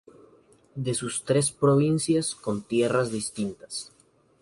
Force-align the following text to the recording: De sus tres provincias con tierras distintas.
De 0.73 0.95
sus 0.95 1.25
tres 1.25 1.51
provincias 1.51 2.33
con 2.33 2.63
tierras 2.63 3.11
distintas. 3.11 3.91